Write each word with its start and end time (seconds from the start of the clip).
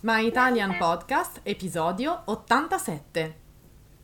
My 0.00 0.26
Italian 0.26 0.78
Podcast, 0.78 1.40
episodio 1.42 2.22
87. 2.24 3.34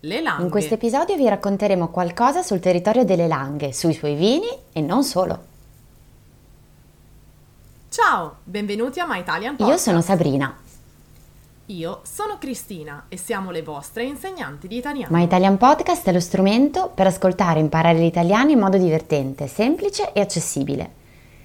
Le 0.00 0.20
Langhe. 0.20 0.42
In 0.42 0.50
questo 0.50 0.74
episodio 0.74 1.16
vi 1.16 1.26
racconteremo 1.26 1.88
qualcosa 1.88 2.42
sul 2.42 2.60
territorio 2.60 3.06
delle 3.06 3.26
Langhe, 3.26 3.72
sui 3.72 3.94
suoi 3.94 4.16
vini 4.16 4.48
e 4.70 4.82
non 4.82 5.02
solo. 5.02 5.38
Ciao, 7.88 8.36
benvenuti 8.44 9.00
a 9.00 9.06
My 9.08 9.20
Italian 9.20 9.52
Io 9.52 9.64
Podcast. 9.64 9.84
sono 9.84 10.02
Sabrina. 10.02 10.54
Io 11.66 12.00
sono 12.02 12.36
Cristina 12.36 13.06
e 13.08 13.16
siamo 13.16 13.50
le 13.50 13.62
vostre 13.62 14.04
insegnanti 14.04 14.68
di 14.68 14.76
italiano. 14.76 15.16
My 15.16 15.24
Italian 15.24 15.56
Podcast 15.56 16.06
è 16.06 16.12
lo 16.12 16.20
strumento 16.20 16.90
per 16.94 17.06
ascoltare 17.06 17.60
e 17.60 17.62
imparare 17.62 17.96
l'italiano 17.96 18.50
in 18.50 18.58
modo 18.58 18.76
divertente, 18.76 19.46
semplice 19.46 20.12
e 20.12 20.20
accessibile. 20.20 21.02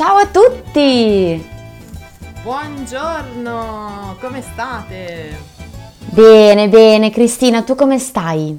Ciao 0.00 0.16
a 0.16 0.26
tutti! 0.28 1.46
Buongiorno! 2.42 4.16
Come 4.18 4.40
state? 4.40 5.38
Bene, 6.08 6.70
bene, 6.70 7.10
Cristina, 7.10 7.62
tu 7.62 7.74
come 7.74 7.98
stai? 7.98 8.58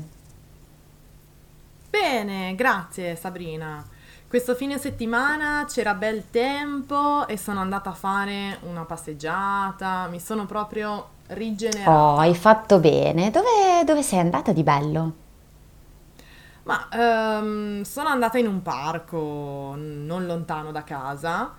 Bene, 1.89 2.53
grazie 2.53 3.15
Sabrina. 3.15 3.83
Questo 4.27 4.53
fine 4.53 4.77
settimana 4.77 5.65
c'era 5.67 5.95
bel 5.95 6.25
tempo 6.29 7.27
e 7.27 7.37
sono 7.37 7.59
andata 7.59 7.89
a 7.89 7.93
fare 7.93 8.59
una 8.69 8.85
passeggiata, 8.85 10.09
mi 10.11 10.19
sono 10.19 10.45
proprio 10.45 11.07
rigenerata. 11.29 11.89
Oh, 11.89 12.17
hai 12.17 12.35
fatto 12.35 12.77
bene. 12.77 13.31
Dove, 13.31 13.83
dove 13.83 14.03
sei 14.03 14.19
andata 14.19 14.51
di 14.51 14.61
bello? 14.61 15.13
Ma 16.63 16.87
ehm, 16.91 17.81
sono 17.83 18.09
andata 18.09 18.37
in 18.37 18.47
un 18.47 18.61
parco 18.61 19.73
non 19.75 20.25
lontano 20.25 20.71
da 20.71 20.83
casa. 20.83 21.53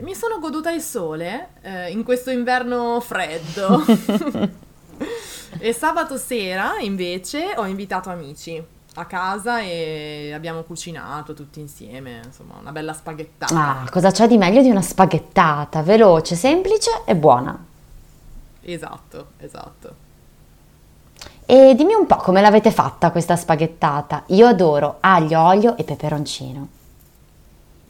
Mi 0.00 0.14
sono 0.14 0.38
goduta 0.38 0.70
il 0.70 0.80
sole 0.80 1.50
eh, 1.62 1.90
in 1.90 2.04
questo 2.04 2.30
inverno 2.30 3.00
freddo. 3.00 3.84
e 5.58 5.72
sabato 5.72 6.16
sera 6.16 6.78
invece 6.80 7.54
ho 7.56 7.66
invitato 7.66 8.10
amici 8.10 8.62
a 8.94 9.04
casa 9.04 9.60
e 9.60 10.32
abbiamo 10.34 10.62
cucinato 10.62 11.32
tutti 11.32 11.60
insieme, 11.60 12.22
insomma, 12.24 12.56
una 12.60 12.72
bella 12.72 12.92
spaghettata. 12.92 13.82
Ah, 13.82 13.88
cosa 13.90 14.10
c'è 14.10 14.26
di 14.26 14.36
meglio 14.36 14.62
di 14.62 14.70
una 14.70 14.82
spaghettata? 14.82 15.82
Veloce, 15.82 16.34
semplice 16.34 17.02
e 17.04 17.14
buona. 17.14 17.56
Esatto, 18.62 19.28
esatto. 19.38 20.08
E 21.52 21.74
dimmi 21.74 21.94
un 21.94 22.06
po' 22.06 22.14
come 22.14 22.40
l'avete 22.40 22.70
fatta 22.70 23.10
questa 23.10 23.34
spaghettata. 23.34 24.22
Io 24.26 24.46
adoro 24.46 24.98
aglio, 25.00 25.40
olio 25.40 25.76
e 25.76 25.82
peperoncino. 25.82 26.68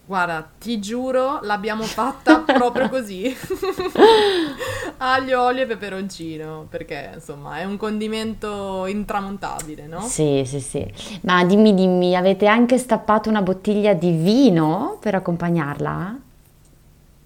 Guarda, 0.07 0.49
ti 0.59 0.81
giuro, 0.81 1.41
l'abbiamo 1.43 1.83
fatta 1.83 2.39
proprio 2.49 2.89
così. 2.89 3.37
Aglio, 4.97 5.43
olio 5.43 5.65
e 5.65 5.67
peperoncino, 5.67 6.69
perché 6.71 7.11
insomma 7.13 7.59
è 7.59 7.65
un 7.65 7.77
condimento 7.77 8.87
intramontabile, 8.87 9.87
no? 9.87 10.01
Sì, 10.01 10.43
sì, 10.47 10.61
sì. 10.61 10.91
Ma 11.25 11.45
dimmi, 11.45 11.75
dimmi, 11.75 12.17
avete 12.17 12.47
anche 12.47 12.79
stappato 12.79 13.29
una 13.29 13.43
bottiglia 13.43 13.93
di 13.93 14.13
vino 14.13 14.97
per 15.01 15.17
accompagnarla? 15.17 16.19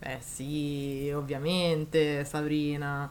Eh 0.00 0.18
sì, 0.18 1.12
ovviamente, 1.14 2.24
Sabrina. 2.24 3.08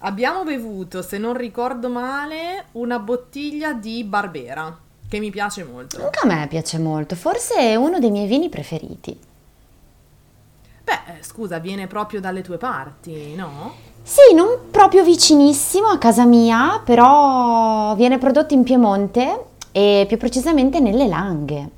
Abbiamo 0.00 0.44
bevuto, 0.44 1.02
se 1.02 1.18
non 1.18 1.34
ricordo 1.36 1.88
male, 1.88 2.66
una 2.72 2.98
bottiglia 2.98 3.72
di 3.72 4.04
Barbera, 4.04 4.76
che 5.08 5.18
mi 5.18 5.30
piace 5.30 5.64
molto. 5.64 6.04
Anche 6.04 6.18
a 6.22 6.26
me 6.26 6.46
piace 6.48 6.78
molto, 6.78 7.16
forse 7.16 7.54
è 7.56 7.74
uno 7.76 7.98
dei 7.98 8.10
miei 8.10 8.26
vini 8.26 8.48
preferiti. 8.48 9.18
Beh, 10.84 11.18
eh, 11.18 11.22
scusa, 11.22 11.58
viene 11.58 11.86
proprio 11.86 12.20
dalle 12.20 12.42
tue 12.42 12.58
parti, 12.58 13.34
no? 13.34 13.74
Sì, 14.02 14.34
non 14.34 14.70
proprio 14.70 15.02
vicinissimo 15.02 15.88
a 15.88 15.98
casa 15.98 16.24
mia, 16.24 16.80
però 16.84 17.94
viene 17.96 18.18
prodotto 18.18 18.54
in 18.54 18.62
Piemonte 18.62 19.44
e 19.72 20.04
più 20.06 20.16
precisamente 20.16 20.78
nelle 20.78 21.08
Langhe. 21.08 21.70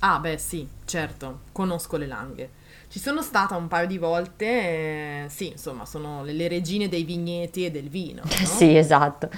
Ah, 0.00 0.18
beh, 0.18 0.38
sì, 0.38 0.66
certo, 0.84 1.40
conosco 1.52 1.96
le 1.96 2.06
Langhe. 2.06 2.50
Ci 2.92 2.98
sono 2.98 3.22
stata 3.22 3.56
un 3.56 3.68
paio 3.68 3.86
di 3.86 3.96
volte, 3.96 4.44
eh, 4.44 5.24
sì, 5.30 5.52
insomma, 5.52 5.86
sono 5.86 6.22
le, 6.24 6.34
le 6.34 6.46
regine 6.46 6.90
dei 6.90 7.04
vigneti 7.04 7.64
e 7.64 7.70
del 7.70 7.88
vino, 7.88 8.20
no? 8.22 8.44
Sì, 8.44 8.76
esatto. 8.76 9.30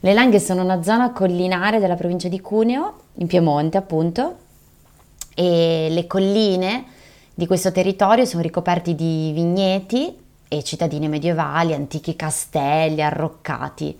Le 0.00 0.12
Langhe 0.12 0.38
sono 0.38 0.62
una 0.62 0.82
zona 0.82 1.10
collinare 1.12 1.78
della 1.78 1.94
provincia 1.94 2.28
di 2.28 2.38
Cuneo, 2.38 3.04
in 3.14 3.26
Piemonte 3.26 3.78
appunto, 3.78 4.36
e 5.34 5.86
le 5.88 6.06
colline 6.06 6.84
di 7.32 7.46
questo 7.46 7.72
territorio 7.72 8.26
sono 8.26 8.42
ricoperti 8.42 8.94
di 8.94 9.32
vigneti 9.32 10.14
e 10.46 10.62
cittadine 10.62 11.08
medievali, 11.08 11.72
antichi 11.72 12.14
castelli, 12.14 13.00
arroccati. 13.00 13.98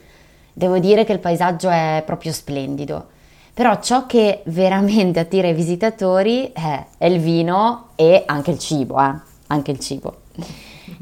Devo 0.52 0.78
dire 0.78 1.04
che 1.06 1.14
il 1.14 1.20
paesaggio 1.20 1.70
è 1.70 2.02
proprio 2.04 2.30
splendido. 2.34 3.16
Però 3.58 3.80
ciò 3.80 4.06
che 4.06 4.42
veramente 4.44 5.18
attira 5.18 5.48
i 5.48 5.52
visitatori 5.52 6.52
è, 6.52 6.86
è 6.96 7.06
il 7.06 7.18
vino 7.18 7.88
e 7.96 8.22
anche 8.24 8.52
il 8.52 8.58
cibo, 8.60 9.00
eh? 9.00 9.12
Anche 9.48 9.72
il 9.72 9.80
cibo. 9.80 10.20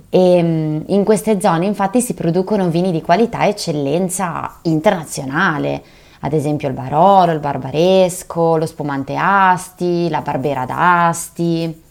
E 0.08 0.42
mm, 0.42 0.80
in 0.86 1.04
queste 1.04 1.38
zone 1.38 1.66
infatti 1.66 2.00
si 2.00 2.14
producono 2.14 2.70
vini 2.70 2.92
di 2.92 3.02
qualità 3.02 3.44
e 3.44 3.50
eccellenza 3.50 4.60
internazionale, 4.62 5.84
ad 6.20 6.32
esempio 6.32 6.68
il 6.68 6.72
Barolo, 6.72 7.32
il 7.32 7.40
Barbaresco, 7.40 8.56
lo 8.56 8.64
Spumante 8.64 9.16
Asti, 9.18 10.08
la 10.08 10.22
Barbera 10.22 10.64
d'Asti. 10.64 11.82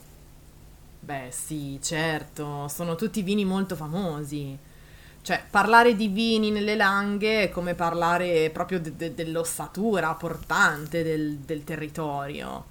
Beh, 1.00 1.28
sì, 1.30 1.78
certo, 1.80 2.68
sono 2.70 2.96
tutti 2.96 3.22
vini 3.22 3.46
molto 3.46 3.76
famosi. 3.76 4.58
Cioè, 5.26 5.42
parlare 5.50 5.96
di 5.96 6.08
vini 6.08 6.52
nelle 6.52 6.76
Langhe 6.76 7.46
è 7.46 7.50
come 7.50 7.74
parlare 7.74 8.52
proprio 8.52 8.80
de- 8.80 8.96
de- 8.96 9.16
dell'ossatura 9.16 10.14
portante 10.14 11.02
del, 11.02 11.38
del 11.38 11.64
territorio. 11.64 12.66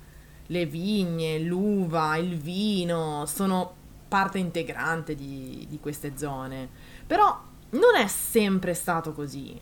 Le 0.47 0.65
vigne, 0.65 1.41
l'uva, 1.41 2.15
il 2.15 2.39
vino 2.39 3.27
sono 3.27 3.75
parte 4.07 4.39
integrante 4.39 5.17
di, 5.17 5.67
di 5.69 5.81
queste 5.81 6.17
zone. 6.17 6.69
Però 7.05 7.37
non 7.71 7.97
è 7.97 8.07
sempre 8.07 8.73
stato 8.75 9.13
così, 9.13 9.61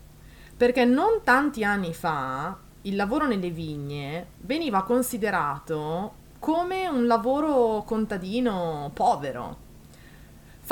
perché 0.55 0.85
non 0.85 1.23
tanti 1.25 1.65
anni 1.65 1.95
fa 1.95 2.55
il 2.83 2.95
lavoro 2.95 3.27
nelle 3.27 3.49
vigne 3.49 4.27
veniva 4.41 4.83
considerato 4.83 6.13
come 6.39 6.89
un 6.89 7.07
lavoro 7.07 7.85
contadino 7.87 8.91
povero, 8.93 9.57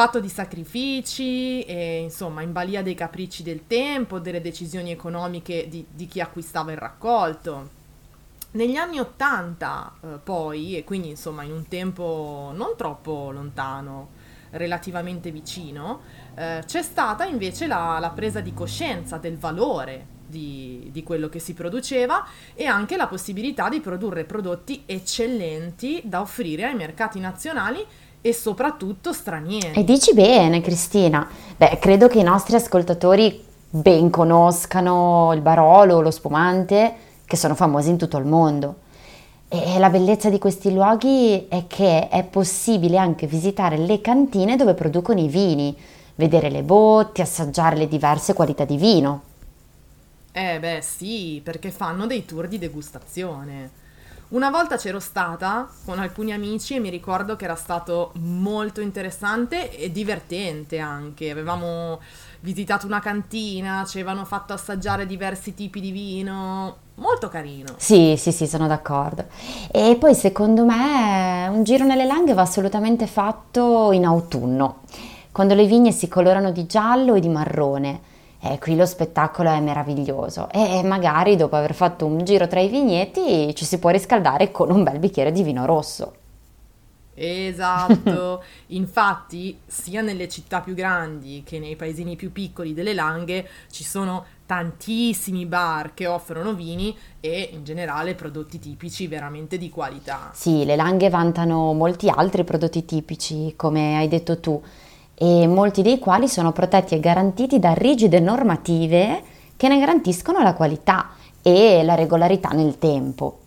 fatto 0.00 0.18
di 0.18 0.30
sacrifici 0.30 1.60
e 1.60 1.98
insomma 1.98 2.40
in 2.40 2.52
balia 2.52 2.82
dei 2.82 2.94
capricci 2.94 3.42
del 3.42 3.66
tempo, 3.66 4.18
delle 4.18 4.40
decisioni 4.40 4.90
economiche 4.90 5.68
di, 5.68 5.84
di 5.90 6.06
chi 6.06 6.22
acquistava 6.22 6.72
il 6.72 6.78
raccolto. 6.78 7.68
Negli 8.52 8.76
anni 8.76 8.98
Ottanta 8.98 9.92
eh, 10.00 10.06
poi, 10.24 10.78
e 10.78 10.84
quindi 10.84 11.10
insomma 11.10 11.42
in 11.42 11.52
un 11.52 11.68
tempo 11.68 12.50
non 12.54 12.76
troppo 12.78 13.30
lontano, 13.30 14.08
relativamente 14.52 15.30
vicino, 15.30 16.00
eh, 16.34 16.62
c'è 16.64 16.80
stata 16.80 17.26
invece 17.26 17.66
la, 17.66 17.98
la 18.00 18.08
presa 18.08 18.40
di 18.40 18.54
coscienza 18.54 19.18
del 19.18 19.36
valore 19.36 20.18
di, 20.24 20.88
di 20.90 21.02
quello 21.02 21.28
che 21.28 21.40
si 21.40 21.52
produceva 21.52 22.26
e 22.54 22.64
anche 22.64 22.96
la 22.96 23.06
possibilità 23.06 23.68
di 23.68 23.80
produrre 23.80 24.24
prodotti 24.24 24.84
eccellenti 24.86 26.00
da 26.04 26.22
offrire 26.22 26.64
ai 26.64 26.74
mercati 26.74 27.20
nazionali 27.20 27.84
e 28.20 28.32
soprattutto 28.32 29.12
stranieri. 29.12 29.72
E 29.72 29.84
dici 29.84 30.12
bene, 30.12 30.60
Cristina. 30.60 31.28
Beh, 31.56 31.78
credo 31.80 32.08
che 32.08 32.18
i 32.18 32.24
nostri 32.24 32.56
ascoltatori 32.56 33.44
ben 33.70 34.10
conoscano 34.10 35.32
il 35.32 35.40
Barolo, 35.40 36.00
lo 36.00 36.10
spumante, 36.10 36.94
che 37.24 37.36
sono 37.36 37.54
famosi 37.54 37.90
in 37.90 37.96
tutto 37.96 38.18
il 38.18 38.26
mondo. 38.26 38.88
E 39.48 39.78
la 39.78 39.90
bellezza 39.90 40.30
di 40.30 40.38
questi 40.38 40.72
luoghi 40.72 41.46
è 41.48 41.66
che 41.66 42.08
è 42.08 42.22
possibile 42.24 42.98
anche 42.98 43.26
visitare 43.26 43.76
le 43.78 44.00
cantine 44.00 44.56
dove 44.56 44.74
producono 44.74 45.18
i 45.20 45.28
vini, 45.28 45.76
vedere 46.14 46.50
le 46.50 46.62
botti, 46.62 47.20
assaggiare 47.20 47.76
le 47.76 47.88
diverse 47.88 48.32
qualità 48.32 48.64
di 48.64 48.76
vino. 48.76 49.22
Eh 50.32 50.60
beh 50.60 50.80
sì, 50.82 51.40
perché 51.42 51.72
fanno 51.72 52.06
dei 52.06 52.24
tour 52.24 52.46
di 52.46 52.58
degustazione. 52.58 53.79
Una 54.30 54.48
volta 54.50 54.76
c'ero 54.76 55.00
stata 55.00 55.68
con 55.84 55.98
alcuni 55.98 56.32
amici 56.32 56.76
e 56.76 56.78
mi 56.78 56.88
ricordo 56.88 57.34
che 57.34 57.46
era 57.46 57.56
stato 57.56 58.12
molto 58.20 58.80
interessante 58.80 59.76
e 59.76 59.90
divertente 59.90 60.78
anche. 60.78 61.30
Avevamo 61.30 61.98
visitato 62.38 62.86
una 62.86 63.00
cantina, 63.00 63.84
ci 63.84 63.98
avevano 63.98 64.24
fatto 64.24 64.52
assaggiare 64.52 65.04
diversi 65.04 65.54
tipi 65.54 65.80
di 65.80 65.90
vino, 65.90 66.76
molto 66.94 67.28
carino. 67.28 67.74
Sì, 67.76 68.14
sì, 68.16 68.30
sì, 68.30 68.46
sono 68.46 68.68
d'accordo. 68.68 69.24
E 69.72 69.96
poi 69.98 70.14
secondo 70.14 70.64
me 70.64 71.48
un 71.48 71.64
giro 71.64 71.84
nelle 71.84 72.04
langhe 72.04 72.32
va 72.32 72.42
assolutamente 72.42 73.08
fatto 73.08 73.90
in 73.90 74.04
autunno, 74.04 74.82
quando 75.32 75.54
le 75.54 75.66
vigne 75.66 75.90
si 75.90 76.06
colorano 76.06 76.52
di 76.52 76.66
giallo 76.66 77.14
e 77.14 77.20
di 77.20 77.28
marrone. 77.28 78.00
E 78.42 78.58
qui 78.58 78.74
lo 78.74 78.86
spettacolo 78.86 79.50
è 79.50 79.60
meraviglioso 79.60 80.48
e 80.50 80.82
magari 80.82 81.36
dopo 81.36 81.56
aver 81.56 81.74
fatto 81.74 82.06
un 82.06 82.24
giro 82.24 82.48
tra 82.48 82.60
i 82.60 82.68
vigneti 82.68 83.54
ci 83.54 83.66
si 83.66 83.78
può 83.78 83.90
riscaldare 83.90 84.50
con 84.50 84.70
un 84.70 84.82
bel 84.82 84.98
bicchiere 84.98 85.30
di 85.30 85.42
vino 85.42 85.66
rosso. 85.66 86.14
Esatto, 87.12 88.42
infatti 88.68 89.58
sia 89.66 90.00
nelle 90.00 90.26
città 90.26 90.60
più 90.62 90.72
grandi 90.72 91.42
che 91.44 91.58
nei 91.58 91.76
paesini 91.76 92.16
più 92.16 92.32
piccoli 92.32 92.72
delle 92.72 92.94
Langhe 92.94 93.46
ci 93.70 93.84
sono 93.84 94.24
tantissimi 94.46 95.44
bar 95.44 95.92
che 95.92 96.06
offrono 96.06 96.54
vini 96.54 96.96
e 97.20 97.50
in 97.52 97.62
generale 97.62 98.14
prodotti 98.14 98.58
tipici 98.58 99.06
veramente 99.06 99.58
di 99.58 99.68
qualità. 99.68 100.30
Sì, 100.32 100.64
le 100.64 100.76
Langhe 100.76 101.10
vantano 101.10 101.74
molti 101.74 102.08
altri 102.08 102.42
prodotti 102.42 102.86
tipici, 102.86 103.52
come 103.54 103.98
hai 103.98 104.08
detto 104.08 104.40
tu, 104.40 104.60
e 105.22 105.46
molti 105.46 105.82
dei 105.82 105.98
quali 105.98 106.28
sono 106.28 106.50
protetti 106.50 106.94
e 106.94 107.00
garantiti 107.00 107.58
da 107.58 107.74
rigide 107.74 108.20
normative 108.20 109.22
che 109.54 109.68
ne 109.68 109.78
garantiscono 109.78 110.40
la 110.40 110.54
qualità 110.54 111.10
e 111.42 111.82
la 111.84 111.94
regolarità 111.94 112.48
nel 112.48 112.78
tempo. 112.78 113.40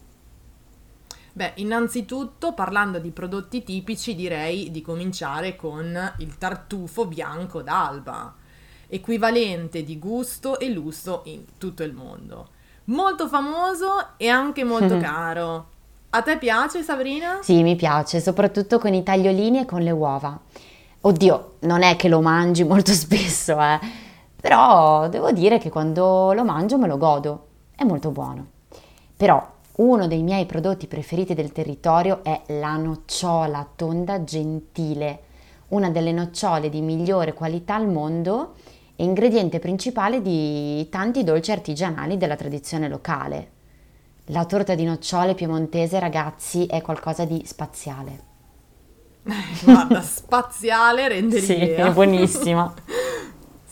Beh, 1.32 1.54
innanzitutto 1.56 2.54
parlando 2.54 3.00
di 3.00 3.10
prodotti 3.10 3.64
tipici 3.64 4.14
direi 4.14 4.70
di 4.70 4.84
cominciare 4.84 5.56
con 5.56 6.14
il 6.20 6.38
tartufo 6.38 7.08
bianco 7.08 7.64
d'alba, 7.64 8.36
equivalente 8.86 9.84
di 9.84 9.98
gusto 9.98 10.60
e 10.60 10.70
lusso 10.70 11.24
in 11.26 11.44
tutto 11.58 11.82
il 11.82 11.94
mondo. 11.94 12.50
Molto 12.86 13.28
famoso 13.28 14.10
e 14.18 14.28
anche 14.28 14.64
molto 14.64 15.00
caro. 15.02 15.70
A 16.12 16.22
te 16.22 16.38
piace 16.38 16.84
Sabrina? 16.84 17.40
Sì, 17.42 17.64
mi 17.64 17.76
piace, 17.76 18.20
soprattutto 18.20 18.78
con 18.78 18.94
i 18.94 19.02
tagliolini 19.02 19.62
e 19.62 19.66
con 19.66 19.82
le 19.82 19.90
uova. 19.90 20.40
Oddio, 21.06 21.56
non 21.62 21.84
è 21.84 21.98
che 21.98 22.08
lo 22.08 22.22
mangi 22.22 22.64
molto 22.64 22.94
spesso, 22.94 23.60
eh. 23.60 23.78
Però 24.40 25.10
devo 25.10 25.34
dire 25.34 25.58
che 25.58 25.70
quando 25.70 26.32
lo 26.32 26.46
mangio 26.46 26.78
me 26.78 26.88
lo 26.88 26.98
godo. 26.98 27.48
È 27.76 27.84
molto 27.84 28.12
buono. 28.12 28.48
Però 29.18 29.46
uno 29.78 30.08
dei 30.08 30.24
miei 30.24 30.46
prodotti 30.46 30.88
preferiti 30.88 31.34
del 31.34 31.52
territorio 31.52 32.24
è 32.24 32.42
la 32.60 32.78
nocciola 32.78 33.68
tonda 33.76 34.24
gentile, 34.24 35.24
una 35.70 35.90
delle 35.90 36.14
nocciole 36.14 36.70
di 36.70 36.80
migliore 36.80 37.34
qualità 37.34 37.76
al 37.76 37.90
mondo 37.90 38.54
e 38.96 39.04
ingrediente 39.04 39.60
principale 39.60 40.22
di 40.22 40.88
tanti 40.90 41.26
dolci 41.26 41.52
artigianali 41.52 42.16
della 42.16 42.38
tradizione 42.38 42.88
locale. 42.88 43.52
La 44.28 44.46
torta 44.46 44.74
di 44.74 44.86
nocciole 44.86 45.34
piemontese, 45.34 46.00
ragazzi, 46.00 46.66
è 46.66 46.82
qualcosa 46.82 47.26
di 47.26 47.42
spaziale. 47.46 48.32
Guarda, 49.64 50.02
spaziale 50.02 51.08
rende 51.08 51.40
Sì, 51.40 51.58
l'idea. 51.58 51.88
è 51.88 51.92
buonissima. 51.92 52.74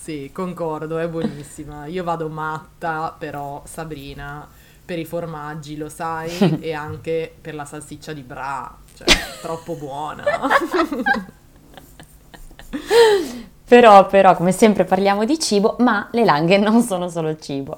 Sì, 0.01 0.31
concordo, 0.33 0.97
è 0.97 1.07
buonissima. 1.07 1.85
Io 1.85 2.03
vado 2.03 2.27
matta, 2.27 3.15
però 3.15 3.61
Sabrina, 3.65 4.47
per 4.83 4.97
i 4.97 5.05
formaggi, 5.05 5.77
lo 5.77 5.89
sai, 5.89 6.57
e 6.59 6.73
anche 6.73 7.31
per 7.39 7.53
la 7.53 7.65
salsiccia 7.65 8.11
di 8.11 8.21
Bra, 8.23 8.75
cioè, 8.95 9.07
troppo 9.43 9.75
buona. 9.75 10.23
Però, 13.67 14.07
però, 14.07 14.35
come 14.35 14.51
sempre 14.51 14.85
parliamo 14.85 15.23
di 15.23 15.37
cibo, 15.39 15.75
ma 15.79 16.07
le 16.11 16.25
langhe 16.25 16.57
non 16.57 16.81
sono 16.81 17.07
solo 17.07 17.37
cibo. 17.37 17.77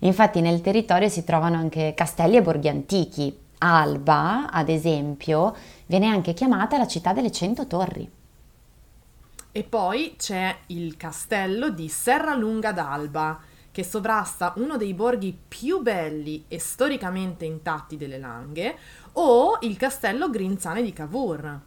Infatti 0.00 0.40
nel 0.40 0.60
territorio 0.60 1.08
si 1.08 1.24
trovano 1.24 1.56
anche 1.56 1.94
castelli 1.96 2.36
e 2.36 2.42
borghi 2.42 2.68
antichi. 2.68 3.36
Alba, 3.58 4.50
ad 4.50 4.68
esempio, 4.68 5.56
viene 5.86 6.06
anche 6.06 6.34
chiamata 6.34 6.76
la 6.76 6.86
città 6.86 7.12
delle 7.12 7.32
cento 7.32 7.66
torri. 7.66 8.10
E 9.52 9.62
poi 9.62 10.16
c'è 10.18 10.54
il 10.66 10.96
castello 10.96 11.70
di 11.70 11.88
Serralunga 11.88 12.72
d'Alba, 12.72 13.40
che 13.72 13.84
sovrasta 13.84 14.52
uno 14.56 14.76
dei 14.76 14.92
borghi 14.92 15.36
più 15.48 15.80
belli 15.80 16.44
e 16.48 16.58
storicamente 16.58 17.44
intatti 17.44 17.96
delle 17.96 18.18
Langhe, 18.18 18.76
o 19.12 19.58
il 19.62 19.76
castello 19.76 20.28
Grinzane 20.28 20.82
di 20.82 20.92
Cavour. 20.92 21.60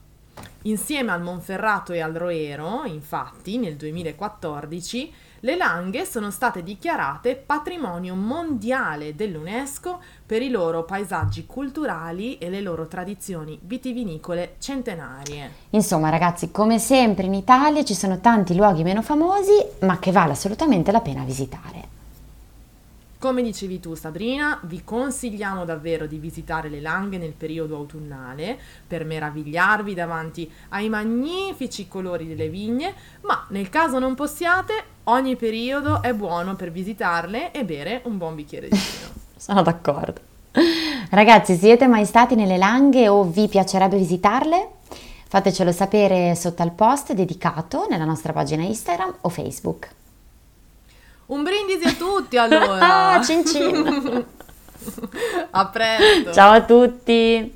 Insieme 0.63 1.12
al 1.12 1.21
Monferrato 1.21 1.94
e 1.94 2.01
al 2.01 2.13
Roero, 2.13 2.83
infatti, 2.86 3.57
nel 3.57 3.75
2014, 3.75 5.13
le 5.41 5.56
Langhe 5.56 6.03
sono 6.06 6.31
state 6.31 6.63
dichiarate 6.63 7.36
patrimonio 7.36 8.13
mondiale 8.13 9.15
dell'UNESCO 9.15 10.01
per 10.25 10.41
i 10.41 10.50
loro 10.50 10.83
paesaggi 10.83 11.45
culturali 11.45 12.38
e 12.38 12.50
le 12.50 12.59
loro 12.59 12.88
tradizioni 12.88 13.57
vitivinicole 13.62 14.56
centenarie. 14.59 15.51
Insomma, 15.69 16.09
ragazzi, 16.09 16.51
come 16.51 16.77
sempre 16.77 17.25
in 17.25 17.33
Italia 17.33 17.85
ci 17.85 17.94
sono 17.94 18.19
tanti 18.19 18.56
luoghi 18.56 18.83
meno 18.83 19.01
famosi, 19.01 19.53
ma 19.81 19.97
che 20.00 20.12
vale 20.12 20.33
assolutamente 20.33 20.92
la 20.92 21.01
pena 21.01 21.24
visitare. 21.24 21.99
Come 23.19 23.42
dicevi 23.42 23.81
tu 23.81 23.95
Sabrina, 23.95 24.57
vi 24.63 24.81
consigliamo 24.86 25.66
davvero 25.66 26.07
di 26.07 26.18
visitare 26.19 26.69
le 26.69 26.80
Langhe 26.80 27.18
nel 27.18 27.33
periodo 27.33 27.75
autunnale 27.75 28.57
per 28.88 29.04
meravigliarvi 29.04 29.94
davanti 29.94 30.50
ai 30.69 30.88
magnifici 30.88 31.89
colori 31.89 32.25
delle 32.30 32.48
vigne, 32.48 32.94
ma 33.24 33.45
nel 33.50 33.68
caso 33.68 34.00
non 34.00 34.16
possiate, 34.16 34.83
ogni 35.04 35.36
periodo 35.36 36.01
è 36.01 36.13
buono 36.13 36.56
per 36.56 36.71
visitarle 36.71 37.51
e 37.51 37.66
bere 37.66 38.00
un 38.06 38.18
buon 38.18 38.36
bicchiere 38.36 38.69
di 38.69 38.77
vino. 38.77 39.13
Sono 39.36 39.63
d'accordo. 39.63 40.21
Ragazzi, 41.10 41.57
siete 41.57 41.88
mai 41.88 42.06
stati 42.06 42.36
nelle 42.36 42.56
Langhe 42.56 43.10
o 43.10 43.25
vi 43.25 43.50
piacerebbe 43.50 43.98
visitarle? 43.98 44.69
Fatecelo 45.27 45.74
sapere 45.74 46.36
sotto 46.36 46.62
al 46.62 46.71
post 46.71 47.12
dedicato 47.12 47.86
nella 47.89 48.06
nostra 48.06 48.31
pagina 48.31 48.63
Instagram 48.63 49.13
o 49.19 49.27
Facebook. 49.27 49.98
Un 51.30 51.44
brindisi 51.44 51.88
a 51.88 51.94
tutti 51.94 52.38
allora! 52.38 52.78
Ah, 53.14 53.22
cin 53.22 53.46
cin! 53.46 54.26
a 55.52 55.68
presto! 55.68 56.34
Ciao 56.34 56.54
a 56.54 56.64
tutti! 56.64 57.56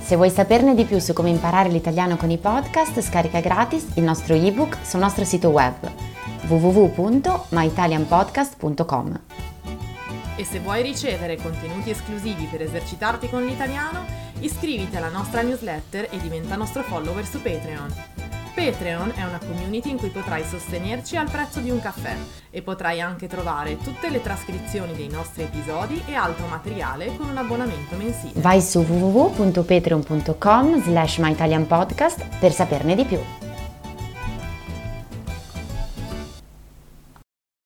Se 0.00 0.14
vuoi 0.14 0.30
saperne 0.30 0.76
di 0.76 0.84
più 0.84 1.00
su 1.00 1.12
come 1.12 1.30
imparare 1.30 1.68
l'italiano 1.68 2.16
con 2.16 2.30
i 2.30 2.38
podcast, 2.38 3.00
scarica 3.00 3.40
gratis 3.40 3.86
il 3.94 4.04
nostro 4.04 4.34
ebook 4.34 4.76
sul 4.82 5.00
nostro 5.00 5.24
sito 5.24 5.48
web 5.48 5.74
www.myitalianpodcast.com. 6.46 9.20
E 10.36 10.44
se 10.44 10.60
vuoi 10.60 10.82
ricevere 10.82 11.38
contenuti 11.38 11.90
esclusivi 11.90 12.46
per 12.48 12.62
esercitarti 12.62 13.28
con 13.28 13.44
l'italiano, 13.44 14.04
iscriviti 14.38 14.96
alla 14.96 15.08
nostra 15.08 15.42
newsletter 15.42 16.06
e 16.08 16.18
diventa 16.18 16.54
nostro 16.54 16.84
follower 16.84 17.26
su 17.26 17.42
Patreon. 17.42 18.25
Patreon 18.56 19.12
è 19.14 19.22
una 19.22 19.38
community 19.38 19.90
in 19.90 19.98
cui 19.98 20.08
potrai 20.08 20.42
sostenerci 20.42 21.18
al 21.18 21.30
prezzo 21.30 21.60
di 21.60 21.68
un 21.68 21.78
caffè 21.78 22.16
e 22.48 22.62
potrai 22.62 23.02
anche 23.02 23.26
trovare 23.26 23.76
tutte 23.76 24.08
le 24.08 24.22
trascrizioni 24.22 24.94
dei 24.94 25.08
nostri 25.08 25.42
episodi 25.42 26.02
e 26.06 26.14
altro 26.14 26.46
materiale 26.46 27.14
con 27.16 27.28
un 27.28 27.36
abbonamento 27.36 27.96
mensile. 27.96 28.40
Vai 28.40 28.62
su 28.62 28.78
www.patreon.com 28.78 30.82
slash 30.82 31.18
myitalianpodcast 31.18 32.38
per 32.38 32.52
saperne 32.52 32.94
di 32.94 33.04
più. 33.04 33.45